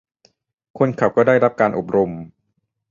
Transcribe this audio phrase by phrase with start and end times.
[0.77, 2.11] คนขับก็ได้รับการอบรม